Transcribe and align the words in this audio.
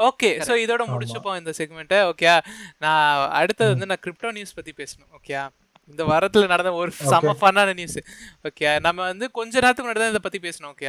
Okay 0.00 0.30
so 0.48 0.52
இதோட 0.64 0.82
முடிச்சுப்போம் 0.90 1.38
இந்த 1.40 1.52
செக்மெண்ட்டை 1.58 2.00
okay 2.10 2.28
நான் 2.78 3.00
அடுத்தது 3.40 3.72
வந்து 3.74 3.88
நான் 3.90 4.02
கிரிப்டோ 4.04 4.30
நியூஸ் 4.32 4.56
பத்தி 4.58 4.74
பேசணும் 4.78 5.10
ஓகே 5.18 5.34
இந்த 5.88 6.02
வாரத்துல 6.04 6.46
நடந்த 6.46 6.72
ஒரு 6.80 6.90
செம 7.10 7.34
ஃபன்னான 7.40 7.72
நியூஸ் 7.74 7.98
ஓகே 8.48 8.68
நம்ம 8.80 9.00
வந்து 9.02 9.26
கொஞ்ச 9.30 9.52
நேரத்துக்கு 9.56 9.86
முன்னாடி 9.86 10.02
தான் 10.02 10.12
இதை 10.14 10.22
பத்தி 10.22 10.40
பேசணும் 10.40 10.70
ஓகே 10.72 10.88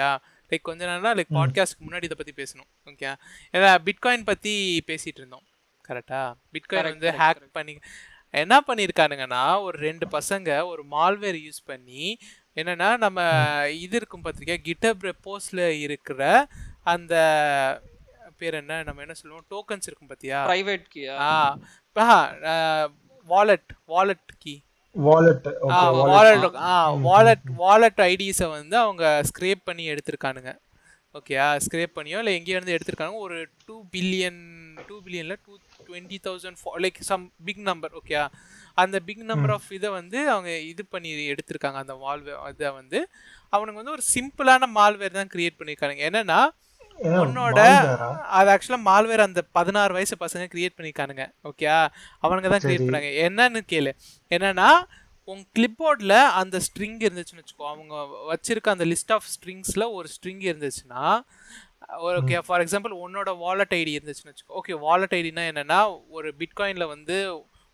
லைக் 0.52 0.66
கொஞ்ச 0.70 0.82
நேரம் 0.86 1.18
லைக் 1.20 1.34
பாட்காஸ்ட்க்கு 1.38 1.86
முன்னாடி 1.88 2.08
இதை 2.10 2.18
பத்தி 2.18 2.36
பேசணும் 2.42 2.70
ஓகே 2.88 3.10
ஏன்னா 3.54 3.72
பிட்காயின் 3.88 4.28
பத்தி 4.32 4.54
பேசிட்டு 4.88 5.22
இருந்தோம் 5.22 5.46
கரெக்டா 5.86 6.22
பிட்காயின் 6.54 6.92
வந்து 6.92 7.12
ஹேக் 7.22 7.44
பண்ணி 7.52 7.76
என்ன 8.34 8.56
பண்ணியிருக்கானுங்கன்னா 8.68 9.44
ஒரு 9.62 9.78
ரெண்டு 9.80 10.06
பசங்க 10.12 10.50
ஒரு 10.66 10.84
மால்வேர் 10.92 11.40
யூஸ் 11.42 11.62
பண்ணி 11.66 12.04
என்னன்னா 12.58 12.90
நம்ம 12.98 13.20
இது 13.78 13.96
இருக்கும் 13.98 14.24
பார்த்திருக்கியா 14.24 14.62
கிட்டப் 14.68 15.04
ரெப்போஸ்ல 15.10 15.64
இருக்கிற 15.80 16.22
அந்த 16.84 17.16
பேர் 18.42 18.60
என்ன? 18.62 18.76
நம்ம 18.88 19.02
என்ன 19.06 19.16
சொல்லுவோம்? 19.20 19.46
டோக்கன்ஸ் 19.54 19.88
இருக்கும் 19.88 20.12
பார்த்தியா 20.12 20.40
private 20.50 20.86
key 20.94 21.04
ah 21.26 21.32
wallet 23.28 23.72
wallet 23.90 24.32
key 24.44 24.54
wallet 24.96 25.46
wallet 26.10 26.46
ah 26.70 26.74
wallet 27.06 27.46
wallet 27.62 28.02
ஐடிஸை 28.10 28.48
வந்து 28.56 28.76
அவங்க 28.86 29.04
ஸ்க்ரேப் 29.30 29.62
பண்ணி 29.70 29.84
எடுத்திருக்கானுங்க. 29.94 30.52
ஓகேயா 31.16 31.46
ஸ்க்ரேப் 31.64 31.96
பண்ணியோ 31.96 32.20
இல்லை 32.22 32.34
எங்கேயோ 32.38 32.58
இருந்து 32.58 32.76
எடுத்திருக்காங்க 32.76 33.18
ஒரு 33.26 33.38
two 33.68 33.76
billion 33.94 34.42
two 34.90 34.96
பில்லியனில் 35.06 35.40
two 35.46 35.54
twenty 35.88 36.18
thousand 36.28 36.60
like 36.86 37.00
some 37.10 37.26
big 37.48 37.64
number 37.70 37.96
ஓகேயா 38.00 38.24
அந்த 38.78 38.98
பிக் 39.08 39.24
நம்பர் 39.32 39.54
ஆஃப் 39.56 39.70
இதை 39.78 39.90
வந்து 39.98 40.20
அவங்க 40.34 40.52
இது 40.72 40.84
பண்ணி 40.94 41.10
எடுத்திருக்காங்க 41.34 41.80
அந்த 41.84 41.96
மால்வே 42.04 42.36
இதை 42.54 42.70
வந்து. 42.80 43.00
அவனுங்க 43.54 43.80
வந்து 43.82 43.96
ஒரு 43.98 44.06
சிம்பிளான 44.14 44.70
மால்வேர் 44.78 45.18
தான் 45.18 45.32
கிரியேட் 45.34 45.58
பண்ணியிருக்காங்க 45.60 46.08
என்னன்னா 46.10 46.40
உன்னோட 47.10 47.60
அது 48.38 48.50
ஆக்சுவலாக 48.54 48.86
மால்வேர் 48.88 49.28
அந்த 49.28 49.42
பதினாறு 49.58 49.94
வயசு 49.98 50.16
பசங்க 50.24 50.46
கிரியேட் 50.54 50.76
பண்ணியிருக்கானுங்க 50.78 51.26
ஓகே 51.50 51.68
அவனுங்க 52.24 52.50
தான் 52.54 52.64
கிரியேட் 52.66 52.88
பண்ணாங்க. 52.88 53.12
என்னன்னு 53.28 53.62
கேளு. 53.74 53.94
என்னன்னா 54.36 54.70
உன் 55.28 55.44
கிளிப்போர்டில் 55.58 56.18
அந்த 56.42 56.60
ஸ்ட்ரிங் 56.68 57.00
இருந்துச்சுன்னு 57.08 57.44
வச்சுக்கோ 57.44 57.68
அவங்க 57.74 57.96
வச்சிருக்க 58.32 58.76
அந்த 58.76 58.86
லிஸ்ட் 58.92 59.14
ஆஃப் 59.18 59.30
ஸ்ட்ரிங்ஸில் 59.36 59.86
ஒரு 59.98 60.08
ஸ்ட்ரிங் 60.16 60.44
இருந்துச்சுன்னா 60.50 61.06
ஓகே 62.20 62.38
ஃபார் 62.48 62.64
எக்ஸாம்பிள் 62.64 62.94
உன்னோட 63.06 63.30
வாலெட் 63.38 63.74
ஐடி 63.80 63.94
இருந்துச்சுன்னு 63.98 64.32
வச்சுக்கோ. 64.32 64.58
ஓகே 64.60 64.74
வாலெட் 64.80 65.16
ஐடினா 65.20 65.46
என்னென்னா 65.52 65.80
ஒரு 66.10 66.30
பிட்காயினில் 66.40 66.92
வந்து 66.96 67.16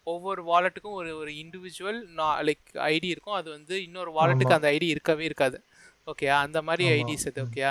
ஒவ்வொரு 0.08 0.42
வாலெட்டுக்கும் 0.44 0.98
ஒரு 1.00 1.10
ஒரு 1.18 1.32
இண்டிவிஜுவல் 1.42 2.00
லைக் 2.48 2.68
ஐடி 2.94 3.08
இருக்கும். 3.14 3.38
அது 3.40 3.50
வந்து 3.52 3.76
இன்னொரு 3.84 4.12
வாலெட்டுக்கு 4.12 4.58
அந்த 4.60 4.70
ஐடி 4.72 4.88
இருக்கவே 4.96 5.24
இருக்காது. 5.26 5.58
ஓகே 6.08 6.28
அந்த 6.38 6.60
மாதிரி 6.62 6.84
ஐடிஸ் 6.94 7.26
அது 7.30 7.42
ஓகே 7.44 7.64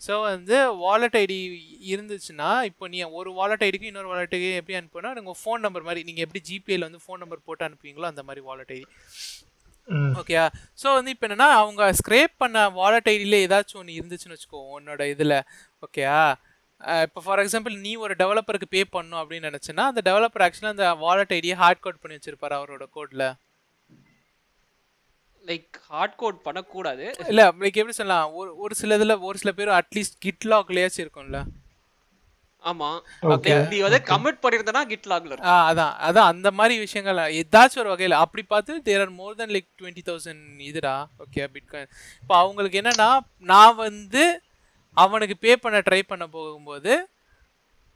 ஸோ 0.00 0.12
வந்து 0.24 0.56
வாலெட் 0.82 1.16
ஐடி 1.16 1.38
இருந்துச்சுன்னா 1.90 2.50
இப்போ 2.64 2.88
நீ 2.88 2.98
ஒரு 3.20 3.30
வாலெட் 3.32 3.64
ஐடிக்கு 3.66 3.90
இன்னொரு 3.90 4.10
வாலெட்டுக்கு 4.12 4.50
எப்படி 4.54 4.78
அனுப்புனா 4.78 5.12
உங்கள் 5.16 5.40
ஃபோன் 5.40 5.60
நம்பர் 5.60 5.82
மாதிரி 5.82 6.04
நீங்கள் 6.04 6.24
எப்படி 6.24 6.42
ஜிபேல 6.48 6.88
வந்து 6.88 7.02
ஃபோன் 7.04 7.18
நம்பர் 7.18 7.46
போட்டு 7.46 7.66
அனுப்புவீங்களோ 7.68 8.08
அந்த 8.08 8.22
மாதிரி 8.22 8.42
வாலெட் 8.46 8.72
ஐடி 8.72 8.86
ஓகே 10.18 10.36
ஸோ 10.78 10.88
வந்து 10.94 11.10
இப்போ 11.10 11.26
என்னன்னா 11.26 11.48
அவங்க 11.56 11.92
ஸ்க்ரேப் 11.92 12.34
பண்ண 12.38 12.68
வாலெட் 12.74 13.08
ஐடியில் 13.08 13.42
ஏதாச்சும் 13.42 13.80
ஒன்று 13.80 13.98
இருந்துச்சுன்னு 13.98 14.36
வச்சுக்கோ 14.36 14.60
உன்னோட 14.76 15.02
இதில். 15.08 15.36
ஓகேயா 15.82 16.18
இப்போ 17.04 17.20
ஃபார் 17.20 17.40
எக்ஸாம்பிள் 17.40 17.74
நீ 17.80 17.96
ஒரு 17.96 18.14
டெவலப்பருக்கு 18.14 18.68
பே 18.70 18.84
பண்ணும் 18.90 19.20
அப்படின்னு 19.22 19.48
நினச்சின்னா 19.50 19.84
அந்த 19.84 20.02
டெவலப்பர் 20.04 20.44
ஆக்சுவலாக 20.46 20.76
அந்த 20.76 20.94
வாலெட் 21.00 21.32
ஐடியை 21.32 21.56
ஹார்ட் 21.56 21.80
கோட் 21.80 22.02
பண்ணி 22.02 22.18
வச்சிருப்பாரு 22.18 22.54
அவரோட 22.58 22.84
கோடில் 22.92 23.26
லைக் 25.48 25.78
ஹார்ட் 25.90 26.18
கோட் 26.22 26.44
பண்ணக்கூடாது. 26.46 27.04
இல்ல 27.30 27.42
லைக் 27.62 27.78
எப்படி 27.80 27.96
சொல்லலாம்? 27.98 28.28
ஒரு 28.40 28.50
ஒரு 28.64 28.74
சில 28.80 28.96
இதுல 28.98 29.14
ஒரு 29.28 29.38
சில 29.42 29.52
பேர் 29.58 29.78
அட்லீஸ்ட் 29.78 30.20
கிட் 30.26 30.46
லாக்லயாச்சும் 30.52 31.04
இருக்கும்ல. 31.04 31.40
ஆமா. 32.64 32.88
நீ 33.70 33.78
வந்து 33.84 34.00
கமிட் 34.10 34.40
பண்ணிருந்தனா 34.42 34.80
கிட் 34.90 35.06
லாக்ல 35.12 35.36
ஆ 35.50 35.54
அதான். 35.70 35.94
அதான் 36.06 36.30
அந்த 36.32 36.48
மாதிரி 36.58 36.74
விஷயங்கள் 36.84 37.20
ஏதாச்சும் 37.40 37.82
ஒரு 37.82 37.92
வகையில. 37.92 38.18
அப்படி 38.24 38.42
பார்த்து 38.52 38.82
there 38.88 39.02
are 39.04 39.14
more 39.20 39.38
than 39.38 39.54
like 39.56 39.68
twenty 39.80 40.04
thousand 40.08 40.42
இதுடா. 40.68 40.94
Okay 41.24 41.46
bitcoin 41.54 41.90
இப்போ 42.22 42.34
அவங்களுக்கு 42.42 42.80
என்னன்னா 42.82 43.08
நான் 43.52 43.80
வந்து 43.86 44.24
அவனுக்கு 44.96 45.36
பே 45.44 45.54
பண்ண 45.64 45.80
ட்ரை 45.88 46.02
பண்ண 46.12 46.24
போகும்போது 46.36 46.92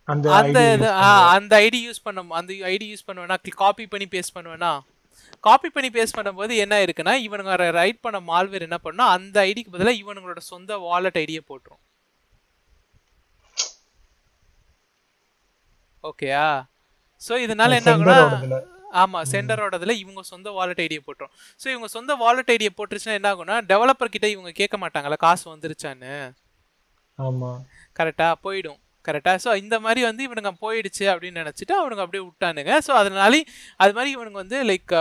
அந்த 0.08 0.58
இது 0.74 0.88
அந்த 1.36 1.54
ஐடி 1.66 1.78
யூஸ் 1.84 2.02
பண்ண 2.06 2.24
அந்த 2.40 2.52
ஐடி 2.72 2.86
யூஸ் 2.90 3.06
பண்ணுவேன்னா 3.08 3.36
காப்பி 3.62 3.84
பண்ணி 3.92 4.06
பேஸ்ட் 4.14 4.36
பண்ணுவேன்னா 4.36 4.72
காப்பி 5.46 5.68
பண்ணி 5.70 5.90
பேஸ்ட் 5.96 6.16
பண்ணும்போது 6.18 6.52
என்ன 6.64 6.74
இருக்குன்னா 6.84 7.14
இவனுங்க 7.26 7.72
ரைட் 7.80 8.04
பண்ண 8.04 8.20
மால்வேர் 8.30 8.66
என்ன 8.68 8.78
பண்ணா 8.86 9.06
அந்த 9.16 9.36
ஐடிக்கு 9.50 9.74
பதிலாக 9.74 10.02
இவனுங்களோட 10.02 10.42
சொந்த 10.52 10.78
வாலெட் 10.88 11.18
ஐடியை 11.22 11.42
போட்டுரும். 11.50 11.82
ஓகேயா 16.04 16.46
ஸோ 17.22 17.34
இதனால 17.46 17.76
என்ன 17.80 17.90
ஆகுனா 17.94 18.60
ஆமா 19.02 19.20
சென்டரோடதுல 19.30 19.94
இவங்க 20.00 20.22
சொந்த 20.32 20.48
வாலெட் 20.56 20.82
ஐடியை 20.84 21.02
போட்டுரும். 21.04 21.32
ஸோ 21.60 21.66
இவங்க 21.72 21.88
சொந்த 21.94 22.14
வாலெட் 22.14 22.52
ஐடியை 22.54 22.72
போட்டுருச்சுன்னா 22.78 23.18
என்ன 23.18 23.30
ஆகும்னா 23.34 23.56
டெவலப்பர் 23.70 24.12
கிட்ட 24.14 24.26
இவங்க 24.34 24.50
கேட்க 24.60 24.76
மாட்டாங்களா 24.82 25.16
காசு 25.24 25.44
வந்துருச்சான்னு. 25.52 26.12
ஆமா. 27.18 27.50
கரெக்டா 27.98 28.28
போயிடும். 28.46 28.78
கரெக்டா 29.04 29.32
ஸோ 29.44 29.50
இந்த 29.62 29.76
மாதிரி 29.80 30.02
வந்து 30.06 30.22
இவனுங்க 30.26 30.52
போயிடுச்சு 30.62 31.04
அப்படின்னு 31.12 31.40
நினச்சிட்டு 31.42 31.74
அவனுங்க 31.78 32.02
அப்படியே 32.04 32.24
விட்டானுங்க. 32.24 32.72
ஸோ 32.86 32.92
அதனால 33.00 33.40
அது 33.80 33.94
மாதிரி 33.96 34.10
இவனுங்க 34.16 34.38
வந்து 34.42 34.58
like 34.70 34.92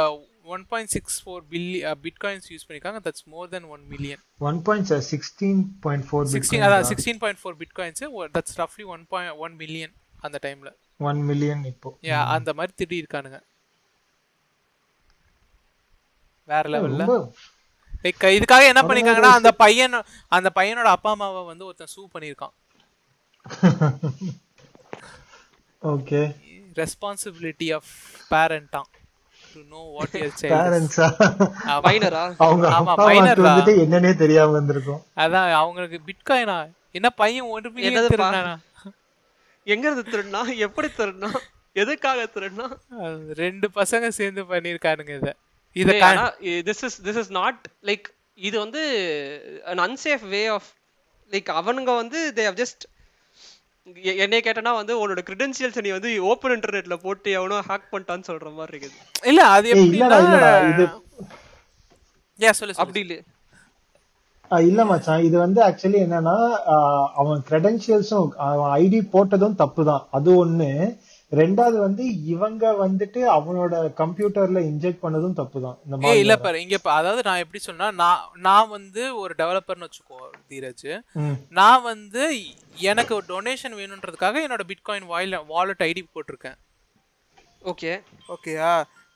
one 0.54 0.64
point 0.70 0.92
six 0.94 1.18
four 1.22 1.44
billion 1.52 1.78
bitcoins 2.04 2.48
use 2.54 2.66
பண்ணியிருக்காங்க 2.66 3.02
that's 3.06 3.26
more 3.34 3.50
than 3.54 3.68
one 3.76 3.84
million 3.92 4.22
one 4.42 4.60
point 4.66 4.92
sixteen 5.12 5.62
point 5.86 6.06
four 6.08 6.28
sixteen 6.34 6.66
அதான் 6.68 6.88
sixteen 6.90 7.22
point 7.22 7.42
four 7.42 7.58
bitcoins 7.62 8.02
that's 8.36 8.58
ரஃப்லி 8.62 8.86
one 8.96 9.06
point 9.14 9.40
one 9.46 9.56
million 9.62 9.94
அந்த 10.20 10.38
டைம்ல 10.44 10.72
ஒன் 11.10 11.22
மில்லியன் 11.30 11.64
இப்போ. 11.70 11.90
யா 12.10 12.20
அந்த 12.36 12.50
மாதிரி 12.58 12.74
திட்டி 12.80 12.98
இருக்கானுங்க. 13.02 13.40
வேற 16.50 16.64
லெவல்ல 16.74 17.04
லைக் 18.06 18.24
இதுக்காக 18.38 18.64
என்ன 18.70 18.82
பண்ணிருக்காங்கன்னா 18.84 19.34
அந்த 19.38 19.52
பையன் 19.62 19.96
அந்த 20.32 20.50
பையனோட 20.58 20.90
அப்பா 20.96 21.12
அம்மாவை 21.16 21.42
வந்து 21.52 21.66
ஒருத்தன் 21.68 21.94
சூ 21.94 22.02
பண்ணியிருக்கான் 22.14 22.54
okay 25.82 26.22
responsibility 26.80 27.68
of 27.78 27.90
parent 28.32 28.90
to 29.54 29.62
know 29.74 29.82
what 29.96 30.16
your 30.20 30.36
child 30.42 30.54
பேரண்ட்ஸா 30.56 31.08
மைனரா 31.88 32.24
அவங்க 32.46 32.68
ஆமா 32.78 32.94
மைனர் 33.10 33.42
வந்துட்டு 33.48 33.74
என்னன்னே 33.84 34.14
தெரியாம 34.24 34.54
வந்திருக்கும். 34.58 35.02
அதான் 35.24 35.50
அவங்களுக்கு 35.62 36.00
பிட்காயினா 36.10 36.58
என்ன 36.98 37.10
பையன் 37.22 37.50
ஒரு 37.56 37.68
என்னதுப்பா? 37.90 38.10
திருடானா 38.14 38.56
எங்க 39.68 39.86
இருந்து 39.88 40.06
திருடினா? 40.12 40.42
எப்படி 40.66 40.88
திருடினா? 40.98 41.30
எதுக்காக 41.76 42.26
திருடினா? 42.34 42.66
ரெண்டு 43.42 43.68
பசங்க 43.78 44.08
சேர்ந்து 44.18 44.42
பண்ணிருக்கானுங்க 44.52 45.14
இத. 45.20 45.30
இத 45.76 45.94
this 46.68 46.84
is 46.88 46.98
this 47.06 47.20
is 47.22 47.32
not 47.40 47.62
like 47.90 48.08
இது 48.48 48.56
வந்து 48.64 48.82
an 49.72 49.80
unsafe 49.86 50.26
way 50.34 50.42
of 50.56 50.70
like 51.32 51.50
அவனுங்க 51.60 51.92
வந்து 52.02 52.20
தே 52.38 52.46
ஹவ் 52.50 52.60
ஜஸ்ட் 52.62 52.84
என்னைய 54.18 54.42
கேட்டனா 54.44 54.72
வந்து 54.76 54.94
உன்னோட 55.00 55.22
கிரெடென்ஷியல்ஸ் 55.28 55.84
நீ 55.86 55.92
வந்து 55.96 56.12
ஓப்பன் 56.30 56.54
இன்டர்நெட்ல 56.56 56.96
போட்டு 57.02 57.30
எவனோ 57.38 57.58
ஹேக் 57.68 57.90
பண்ணிட்டான்னு 57.92 58.28
சொல்ற 58.30 58.50
மாதிரி 58.54 58.74
இருக்குது. 58.74 58.96
இல்ல 59.32 59.42
அது 59.56 59.68
எப்படின்னா 59.74 60.20
சொல்லு 62.60 62.76
அப்படி 62.78 63.02
இல்ல. 63.06 63.16
ஆஹ் 64.52 64.66
இல்ல 64.68 64.82
மச்சான் 64.88 65.26
இது 65.28 65.38
வந்து 65.44 65.60
ஆக்சுவலி 65.68 66.00
என்னன்னா 66.06 66.36
அவன் 67.20 67.40
கிரெடென்ஷியல்ஸும் 67.48 68.28
அவன் 68.48 68.72
ஐடி 68.80 69.00
போட்டதும் 69.14 69.60
தப்பு 69.62 69.84
தான் 69.90 70.06
அது 70.18 70.32
ஒண்ணு. 70.42 70.70
ரெண்டாவது 71.32 71.78
வந்து 71.84 72.04
இவங்க 72.32 72.64
வந்துட்டு 72.82 73.22
அவனோட 73.36 73.72
கம்ப்யூட்டர்ல 74.00 74.60
இன்ஜெக்ட் 74.68 75.04
பண்ணதும் 75.04 75.38
தப்பு 75.40 75.60
தான் 75.64 75.78
இந்த 75.86 76.10
ஏய் 76.10 76.22
இல்ல 76.24 76.34
மாதிரி 76.34 76.44
பாரு 76.46 76.62
இங்க 76.64 76.78
அதாவது 76.98 77.22
நான் 77.28 77.42
எப்படி 77.44 77.62
சொன்னா 77.64 77.88
நான் 78.02 78.20
நான் 78.46 78.70
வந்து 78.76 79.04
ஒரு 79.22 79.34
டெவலப்பர்னு 79.40 79.88
வச்சுக்கோ 79.88 80.20
தீரஜ். 80.52 80.90
நான் 81.54 81.84
வந்து 81.88 82.24
எனக்கு 82.90 83.16
டொனேஷன் 83.32 83.78
வேணுன்றதுக்காக 83.80 84.42
என்னோட 84.46 84.64
பிட்காயின் 84.72 85.10
வாயில் 85.12 85.38
வாலெட் 85.54 85.84
ஐடி 85.88 86.02
போட்டிருக்கேன். 86.16 86.58
ஓகே 87.72 87.92
ஓகேயா 88.36 88.72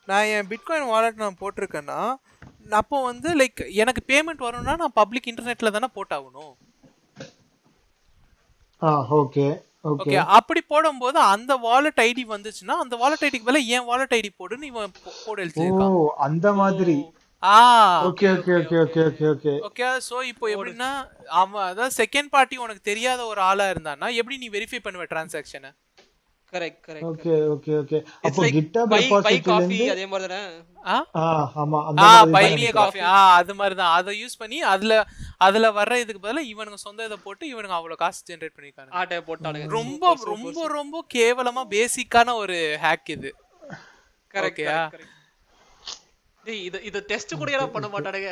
நான் 0.07 0.29
என் 0.33 0.49
பிட்காயின் 0.51 0.91
வாலெட் 0.93 1.23
நான் 1.23 1.39
போட்டிருக்கேன்னா 1.41 1.99
அப்போ 2.79 2.97
வந்து 3.03 3.29
லைக் 3.39 3.61
எனக்கு 3.81 4.01
பேமெண்ட் 4.11 4.45
வரணும்னா 4.45 4.75
நான் 4.81 4.97
பப்ளிக் 5.01 5.29
இன்டர்நெட்ல 5.31 5.71
தானே 5.75 5.89
போட்டாகணும். 5.97 6.53
ஆ 8.81 8.89
ஓகே 9.21 9.47
ஓகே 9.91 10.15
அப்படி 10.37 10.61
போடும்போது 10.71 11.19
அந்த 11.33 11.51
வாலெட் 11.67 12.01
ஐடி 12.07 12.23
வந்துச்சுன்னா 12.33 12.75
அந்த 12.83 12.95
வாலெட் 13.01 13.25
ஐடிக்கு 13.27 13.47
பதிலா 13.47 13.67
என் 13.75 13.87
வாலெட் 13.89 14.15
ஐடி 14.17 14.31
போடுன்னு 14.41 14.69
இவன் 14.71 14.95
போட 15.25 15.37
ஓ 15.41 15.43
எழுதியிருக்கான் 15.45 15.95
அந்த 16.27 16.53
மாதிரி. 16.61 16.97
Okay 18.07 18.27
okay 18.31 18.53
okay 18.59 18.77
okay 18.83 19.01
okay 19.03 19.25
okay. 19.31 19.51
Okay 19.67 19.87
so 20.05 20.15
இப்போ 20.29 20.45
எப்படின்னா 20.53 20.87
அவன் 21.39 21.65
அதாவது 21.65 21.93
செகண்ட் 21.99 22.31
பார்ட்டி 22.31 22.55
உனக்கு 22.63 22.81
தெரியாத 22.87 23.21
ஒரு 23.31 23.41
ஆளா 23.47 23.65
இருந்தான்னா 23.73 24.07
எப்படி 24.19 24.37
நீ 24.41 24.47
வெரிஃபை 24.55 24.79
பண்ணுவ 24.85 25.05
டிரான்சாக்ஷனை 25.11 25.71
correct 26.53 26.79
correct 26.85 27.07
okay 27.09 27.33
okay 27.53 27.71
okay. 27.79 27.97
அப்போ 28.25 28.41
இருந்து 28.47 29.79
அதே 29.93 30.05
மாதிரி 30.07 30.27
தானே 30.27 30.39
ஆ? 30.87 30.97
ஆ 31.17 31.23
ஆமா 31.61 31.79
அந்த 31.89 32.01
ஆ 32.03 32.11
மாதிரி 32.11 32.33
பை 32.35 32.41
தான் 32.41 32.51
மீ 32.51 32.55
நினைக்கிறேன். 32.55 32.77
காஃபி 32.79 33.01
ஆ 33.09 33.17
அது 33.39 33.53
மாதிரி 33.59 33.75
தான் 33.81 33.93
அதை 33.97 34.13
யூஸ் 34.21 34.39
பண்ணி 34.41 34.59
அதுல 34.73 34.97
அதுல 35.47 35.69
வர்ற 35.77 35.97
இதுக்கு 36.03 36.23
பதிலா 36.23 36.43
இவனுங்க 36.51 36.79
சொந்த 36.85 37.09
இதை 37.09 37.17
போட்டு 37.25 37.45
இவனுங்க 37.51 37.75
அவ்வளவு 37.79 38.01
காசு 38.03 38.21
ஜெனரேட் 38.29 38.55
பண்ணிருக்காங்க 38.57 38.95
ஆட்டை 38.99 39.19
போட்டானுங்க. 39.27 39.69
ரொம்ப 39.77 40.01
ரொம்ப 40.25 40.65
ரொம்ப 40.77 41.03
கேவலமா 41.15 41.65
பேசிக்கான 41.75 42.35
ஒரு 42.43 42.57
ஹேக் 42.85 43.11
இது. 43.17 43.31
கரெக்ட் 44.33 44.65
இது 46.67 46.77
இது 46.89 46.99
டெஸ்ட் 47.11 47.39
கூட 47.41 47.49
யாரும் 47.53 47.73
பண்ண 47.75 47.87
மாட்டானுங்க. 47.95 48.31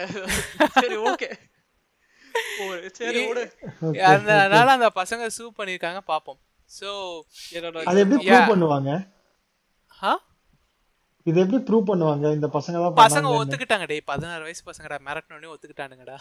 சரி 0.84 0.98
ஓகே 1.10 1.30
சரி 3.00 3.20
ஓடு. 3.30 3.44
அந்த 4.12 4.32
அதனால 4.46 4.68
அந்த 4.78 4.90
பசங்க 5.02 5.28
சூ 5.38 5.46
பண்ணிருக்காங்க 5.60 6.02
பாப்போம். 6.12 6.40
சோ 6.78 6.90
அது 7.90 8.04
எப்படி. 8.04 8.22
ப்ரூவ் 8.30 8.52
பண்ணுவாங்க? 8.54 8.92
ஆ 10.10 10.14
இது 11.30 11.38
எப்படி 11.44 11.60
ப்ரூவ் 11.68 11.90
பண்ணுவாங்க? 11.92 12.26
இந்த 12.38 12.48
பசங்க 12.56 12.80
தான் 12.82 12.98
பசங்க 13.04 13.30
ஒத்துக்கிட்டாங்க 13.42 13.86
டேய் 13.92 14.10
பதினாறு 14.10 14.44
வயசு 14.48 14.64
பசங்கடா 14.72 14.98
மிரட்டினோடனே 15.08 15.54
ஒத்துக்கிட்டானுங்கடா. 15.54 16.18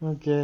ஓகே 0.00 0.36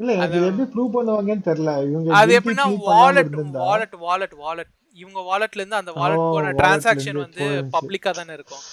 இல்ல 0.00 0.12
இது 0.26 0.46
எப்படி 0.48 0.66
ப்ரூவ் 0.74 0.96
பண்ணுவாங்கன்னு 0.96 1.46
தெரியல. 1.48 1.72
இவங்க 1.88 2.18
அது 2.20 2.36
எப்படின்னா 2.38 2.66
வாலெட் 2.90 3.32
வாலெட் 3.68 3.96
வாலெட் 4.06 4.36
வாலெட் 4.44 4.72
இவங்க 4.98 5.20
வாலெட்ல 5.28 5.62
இருந்து 5.62 5.80
அந்த 5.80 5.92
வாலெட் 5.96 6.24
போன 6.28 6.52
டிரான்சாக்ஷன் 6.58 7.18
வந்து. 7.22 7.46
பப்ளிக்கா 7.74 8.12
தானே 8.12 8.34
இருக்கும் 8.34 8.64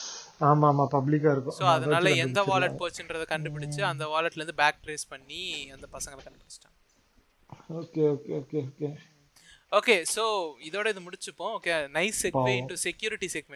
ஆமா 0.47 0.67
ஆமா 0.71 0.85
பப்ளிக்கா 0.93 1.31
இருக்கும் 1.31 1.57
சோ 1.57 1.65
அதனால 1.73 2.03
அதான் 2.03 2.21
எந்த. 2.25 2.39
வாலெட் 2.49 2.79
போச்சுன்றத 2.79 3.25
கண்டுபிடிச்சு 3.29 3.81
அந்த 3.89 4.05
வாலெட்ல 4.13 4.41
இருந்து 4.41 4.57
பேக் 4.57 4.81
ட்ரேஸ் 4.83 5.05
பண்ணி 5.09 5.41
அந்த 5.75 5.85
பசங்களை 5.93 6.23
கண்டுபிடிச்சிட்டாங்க 6.23 6.73
okay 7.79 8.01
okay 8.09 8.33
okay 8.39 8.59
okay 8.65 8.89
okay 9.71 9.95
so 10.11 10.23
இதோட 10.65 10.87
இது 10.89 11.01
முடிச்சுப்போம் 11.05 11.53
ஓகே 11.55 11.71
நைஸ் 11.95 12.19
பாவம். 12.27 12.51
Into 12.55 12.75
security 12.83 13.27
segment 13.29 13.53